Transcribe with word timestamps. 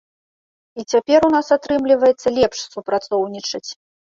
І 0.81 0.85
цяпер 0.93 1.27
у 1.27 1.29
нас 1.35 1.51
атрымліваецца 1.57 2.27
лепш 2.39 2.67
супрацоўнічаць. 2.73 3.67